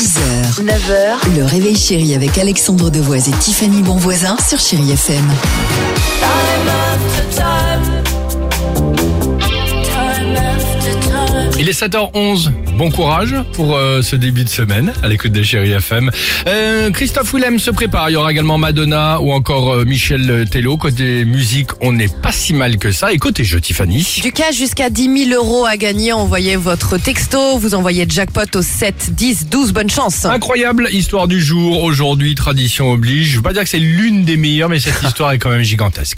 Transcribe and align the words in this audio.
6h, 0.00 0.64
9h, 0.64 1.36
le 1.36 1.44
réveil 1.44 1.76
chéri 1.76 2.14
avec 2.14 2.38
Alexandre 2.38 2.88
Devoise 2.88 3.28
et 3.28 3.32
Tiffany 3.32 3.82
Bonvoisin 3.82 4.34
sur 4.38 4.58
Chéri 4.58 4.92
FM. 4.92 5.30
Il 11.58 11.68
est 11.68 11.78
7h11. 11.78 12.50
Bon 12.80 12.90
courage 12.90 13.34
pour 13.52 13.76
euh, 13.76 14.00
ce 14.00 14.16
début 14.16 14.42
de 14.42 14.48
semaine 14.48 14.94
à 15.02 15.08
l'écoute 15.08 15.32
de 15.32 15.42
Chéri 15.42 15.72
FM. 15.72 16.10
Euh, 16.46 16.90
Christophe 16.90 17.34
Willem 17.34 17.58
se 17.58 17.70
prépare. 17.70 18.08
Il 18.08 18.14
y 18.14 18.16
aura 18.16 18.32
également 18.32 18.56
Madonna 18.56 19.20
ou 19.20 19.32
encore 19.32 19.74
euh, 19.74 19.84
Michel 19.84 20.46
Tello. 20.50 20.78
Côté 20.78 21.26
musique, 21.26 21.72
on 21.82 21.92
n'est 21.92 22.08
pas 22.08 22.32
si 22.32 22.54
mal 22.54 22.78
que 22.78 22.90
ça. 22.90 23.12
Et 23.12 23.18
côté 23.18 23.44
jeu, 23.44 23.60
Tiffany. 23.60 24.22
Du 24.22 24.32
cash 24.32 24.56
jusqu'à 24.56 24.88
10 24.88 25.26
000 25.28 25.44
euros 25.44 25.66
à 25.66 25.76
gagner. 25.76 26.14
Envoyez 26.14 26.56
votre 26.56 26.96
texto. 26.96 27.58
Vous 27.58 27.74
envoyez 27.74 28.06
jackpot 28.08 28.46
au 28.54 28.62
7, 28.62 29.10
10, 29.14 29.48
12. 29.50 29.74
Bonne 29.74 29.90
chance. 29.90 30.24
Incroyable 30.24 30.88
histoire 30.90 31.28
du 31.28 31.38
jour. 31.38 31.82
Aujourd'hui, 31.82 32.34
tradition 32.34 32.92
oblige. 32.92 33.28
Je 33.28 33.36
veux 33.36 33.42
pas 33.42 33.52
dire 33.52 33.64
que 33.64 33.68
c'est 33.68 33.78
l'une 33.78 34.24
des 34.24 34.38
meilleures, 34.38 34.70
mais 34.70 34.80
cette 34.80 35.02
histoire 35.06 35.32
est 35.32 35.38
quand 35.38 35.50
même 35.50 35.64
gigantesque. 35.64 36.16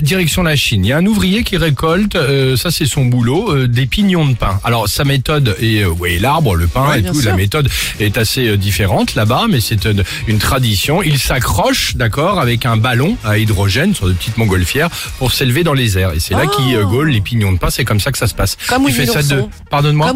Direction 0.00 0.42
la 0.42 0.56
Chine. 0.56 0.86
Il 0.86 0.88
y 0.88 0.92
a 0.94 0.96
un 0.96 1.04
ouvrier 1.04 1.44
qui 1.44 1.58
récolte, 1.58 2.16
ça 2.56 2.70
c'est 2.70 2.86
son 2.86 3.04
boulot, 3.04 3.66
des 3.66 3.84
pignons 3.84 4.26
de 4.26 4.34
pain. 4.34 4.58
Alors 4.64 4.88
sa 4.88 5.04
méthode 5.04 5.49
est, 5.60 5.82
euh, 5.84 5.88
oui, 5.98 6.18
l'arbre, 6.18 6.54
le 6.54 6.66
pain 6.66 6.88
Ouais, 6.90 7.00
et 7.00 7.02
tout. 7.02 7.14
sûr. 7.20 7.30
La 7.30 7.36
méthode 7.36 7.68
est 7.98 8.16
assez 8.18 8.46
euh, 8.48 8.56
différente 8.56 9.14
là-bas, 9.14 9.46
mais 9.48 9.60
c'est 9.60 9.84
une, 9.84 10.02
une 10.26 10.38
tradition. 10.38 11.02
Il 11.02 11.18
s'accroche, 11.18 11.96
d'accord, 11.96 12.38
avec 12.40 12.66
un 12.66 12.76
ballon 12.76 13.16
à 13.24 13.38
hydrogène 13.38 13.94
sur 13.94 14.06
de 14.06 14.12
petites 14.12 14.36
montgolfières 14.36 14.88
pour 15.18 15.32
s'élever 15.32 15.62
dans 15.64 15.74
les 15.74 15.98
airs. 15.98 16.12
Et 16.12 16.20
c'est 16.20 16.34
là 16.34 16.44
Oh. 16.46 16.56
qu'il 16.56 16.74
euh, 16.76 16.84
gaule 16.84 17.10
les 17.10 17.20
pignons 17.20 17.52
de 17.52 17.58
pain. 17.58 17.70
C'est 17.70 17.84
comme 17.84 18.00
ça 18.00 18.10
que 18.12 18.18
ça 18.18 18.26
se 18.26 18.34
passe. 18.34 18.56
Comme 18.68 18.84
Il 18.88 18.94
fait 18.94 19.06
ça 19.06 19.22
de. 19.22 19.44
Pardonne-moi. 19.70 20.12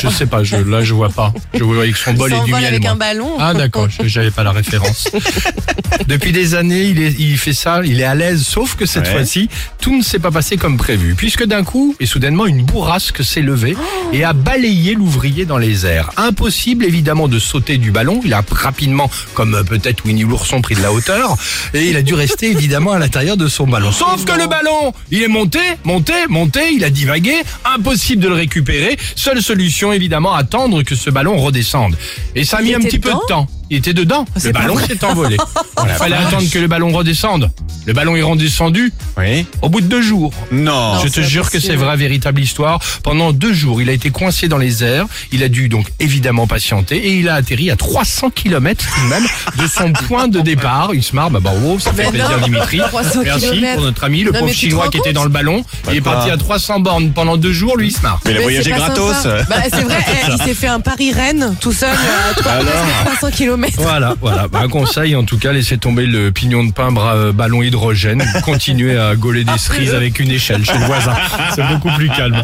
Je 0.00 0.08
sais 0.08 0.26
pas. 0.26 0.42
Je, 0.44 0.56
là, 0.56 0.82
je 0.82 0.92
vois 0.94 1.08
pas. 1.08 1.32
Je 1.54 1.62
vois 1.64 1.82
avec 1.82 1.96
son 1.96 2.12
bol 2.14 2.32
et 2.32 2.40
du 2.44 2.52
miel. 2.52 2.64
avec 2.66 2.82
moi. 2.82 2.90
un 2.92 2.96
ballon. 2.96 3.30
Ah 3.38 3.54
d'accord, 3.54 3.88
je- 3.88 4.06
j'avais 4.08 4.30
pas 4.30 4.42
la 4.42 4.52
référence. 4.52 5.08
Depuis 6.08 6.32
des 6.32 6.54
années, 6.54 6.84
il, 6.84 7.00
est, 7.02 7.14
il 7.18 7.38
fait 7.38 7.52
ça, 7.52 7.80
il 7.84 8.00
est 8.00 8.04
à 8.04 8.14
l'aise, 8.14 8.44
sauf 8.46 8.74
que 8.76 8.86
cette 8.86 9.06
Ouais. 9.06 9.12
fois-ci, 9.12 9.48
tout 9.80 9.96
ne 9.96 10.02
s'est 10.02 10.18
pas 10.18 10.30
passé 10.30 10.56
comme 10.56 10.76
prévu, 10.76 11.14
puisque 11.14 11.44
d'un 11.44 11.64
coup, 11.64 11.94
et 12.00 12.06
soudainement, 12.06 12.46
une 12.46 12.62
bourrasque 12.64 13.22
s'est 13.24 13.42
levée 13.42 13.76
et 14.12 14.24
a 14.24 14.32
balayé 14.52 14.94
l'ouvrier 14.94 15.46
dans 15.46 15.56
les 15.56 15.86
airs. 15.86 16.10
Impossible 16.18 16.84
évidemment 16.84 17.26
de 17.26 17.38
sauter 17.38 17.78
du 17.78 17.90
ballon, 17.90 18.20
il 18.22 18.34
a 18.34 18.42
rapidement, 18.50 19.10
comme 19.32 19.54
euh, 19.54 19.62
peut-être 19.62 20.04
Winnie 20.04 20.24
l'ourson, 20.24 20.60
pris 20.60 20.74
de 20.74 20.82
la 20.82 20.92
hauteur, 20.92 21.36
et 21.72 21.88
il 21.88 21.96
a 21.96 22.02
dû 22.02 22.12
rester 22.12 22.50
évidemment 22.50 22.92
à 22.92 22.98
l'intérieur 22.98 23.38
de 23.38 23.48
son 23.48 23.66
ballon. 23.66 23.90
Sauf 23.92 24.26
que 24.26 24.38
le 24.38 24.46
ballon, 24.46 24.92
il 25.10 25.22
est 25.22 25.28
monté, 25.28 25.60
monté, 25.84 26.12
monté, 26.28 26.60
il 26.74 26.84
a 26.84 26.90
divagué, 26.90 27.32
impossible 27.64 28.22
de 28.22 28.28
le 28.28 28.34
récupérer, 28.34 28.98
seule 29.16 29.40
solution 29.40 29.90
évidemment, 29.90 30.34
attendre 30.34 30.82
que 30.82 30.96
ce 30.96 31.08
ballon 31.08 31.38
redescende. 31.38 31.96
Et 32.34 32.44
ça 32.44 32.58
a 32.58 32.60
Il 32.60 32.66
mis 32.66 32.74
un 32.74 32.80
petit 32.80 32.98
peu 32.98 33.08
de 33.10 33.26
temps. 33.26 33.48
Il 33.72 33.78
était 33.78 33.94
dedans. 33.94 34.26
le 34.44 34.52
ballon 34.52 34.74
vrai. 34.74 34.86
s'est 34.86 35.02
envolé. 35.02 35.38
Il 35.82 35.90
fallait 35.92 36.14
attendre 36.16 36.44
que 36.50 36.58
le 36.58 36.66
ballon 36.66 36.92
redescende. 36.92 37.50
Le 37.86 37.94
ballon 37.94 38.14
est 38.16 38.22
redescendu 38.22 38.92
Oui. 39.16 39.46
au 39.62 39.70
bout 39.70 39.80
de 39.80 39.86
deux 39.86 40.02
jours. 40.02 40.30
Non. 40.52 41.00
Je 41.02 41.08
te 41.08 41.22
jure 41.22 41.50
que 41.50 41.58
c'est 41.58 41.74
vraie, 41.74 41.96
véritable 41.96 42.42
histoire. 42.42 42.80
Pendant 43.02 43.32
deux 43.32 43.54
jours, 43.54 43.80
il 43.80 43.88
a 43.88 43.92
été 43.92 44.10
coincé 44.10 44.46
dans 44.46 44.58
les 44.58 44.84
airs. 44.84 45.06
Il 45.32 45.42
a 45.42 45.48
dû 45.48 45.70
donc 45.70 45.86
évidemment 46.00 46.46
patienter 46.46 46.96
et 46.98 47.14
il 47.16 47.30
a 47.30 47.34
atterri 47.36 47.70
à 47.70 47.76
300 47.76 48.28
km 48.34 48.84
tout 48.84 49.00
de 49.00 49.06
même 49.08 49.24
de 49.58 49.66
son 49.66 49.90
point 50.06 50.28
de 50.28 50.40
départ. 50.40 50.90
Il 50.92 51.02
se 51.02 51.16
marre, 51.16 51.30
bah 51.30 51.40
bravo, 51.40 51.78
ça 51.78 51.94
fait 51.94 52.04
Mais 52.04 52.10
plaisir 52.10 52.38
non, 52.40 52.44
Dimitri. 52.44 52.78
300 52.78 53.20
Merci 53.24 53.48
kilomètres. 53.48 53.74
pour 53.76 53.84
notre 53.84 54.04
ami, 54.04 54.22
le 54.22 54.32
Non, 54.32 54.40
pauvre 54.40 54.52
chinois 54.52 54.88
qui 54.90 54.98
était 54.98 55.14
dans 55.14 55.24
le 55.24 55.30
ballon. 55.30 55.64
Il 55.88 55.96
est 55.96 56.00
Bah, 56.02 56.12
parti 56.12 56.30
à 56.30 56.36
300 56.36 56.80
bornes 56.80 57.12
pendant 57.12 57.38
deux 57.38 57.52
jours, 57.54 57.78
lui 57.78 57.88
il 57.88 57.92
se 57.92 58.02
marre. 58.02 58.20
Mais 58.26 58.32
il 58.32 58.36
a 58.36 58.40
voyagé 58.42 58.70
gratos. 58.70 59.24
Bah, 59.48 59.56
c'est 59.72 59.80
vrai, 59.80 59.96
eh, 60.28 60.32
il 60.32 60.42
s'est 60.44 60.54
fait 60.54 60.66
un 60.68 60.80
Paris-Rennes 60.80 61.56
tout 61.58 61.72
seul 61.72 61.88
à 62.30 62.34
3, 62.34 62.52
Alors 62.52 62.72
300 63.06 63.30
km. 63.34 63.61
Voilà, 63.76 64.14
voilà. 64.20 64.48
Bah, 64.48 64.60
un 64.62 64.68
conseil, 64.68 65.14
en 65.16 65.24
tout 65.24 65.38
cas, 65.38 65.52
laissez 65.52 65.78
tomber 65.78 66.06
le 66.06 66.30
pignon 66.32 66.64
de 66.64 66.72
pain 66.72 66.90
bras- 66.92 67.14
euh, 67.14 67.32
ballon 67.32 67.62
hydrogène. 67.62 68.24
Continuez 68.44 68.98
à 68.98 69.14
gauler 69.16 69.44
des 69.44 69.58
cerises 69.58 69.94
avec 69.94 70.18
une 70.20 70.30
échelle 70.30 70.64
chez 70.64 70.78
le 70.78 70.84
voisin. 70.86 71.14
C'est 71.54 71.66
beaucoup 71.68 71.90
plus 71.96 72.08
calme. 72.08 72.42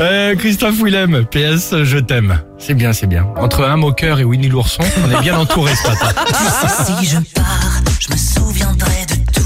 Euh, 0.00 0.34
Christophe 0.36 0.76
Willem, 0.82 1.24
PS, 1.30 1.84
je 1.84 1.98
t'aime. 1.98 2.40
C'est 2.58 2.74
bien, 2.74 2.92
c'est 2.92 3.06
bien. 3.06 3.26
Entre 3.36 3.64
un 3.64 3.76
moqueur 3.76 4.18
et 4.20 4.24
Winnie 4.24 4.48
l'ourson, 4.48 4.82
on 5.06 5.16
est 5.16 5.20
bien 5.22 5.36
entouré 5.38 5.72
ce 5.74 5.88
matin. 5.88 6.08
Si 6.86 7.06
je 7.08 7.18
pars, 7.34 7.80
je 8.00 8.12
me 8.12 8.16
souviendrai 8.16 9.06
de 9.08 9.14
tout. 9.32 9.42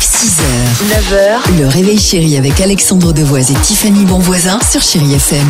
6h, 0.00 0.42
9h, 0.88 1.58
le 1.60 1.66
réveil 1.68 1.98
chéri 1.98 2.36
avec 2.36 2.60
Alexandre 2.60 3.12
Devoise 3.12 3.50
et 3.50 3.54
Tiffany 3.54 4.04
Bonvoisin 4.04 4.58
sur 4.70 4.82
Chéri 4.82 5.14
FM. 5.14 5.46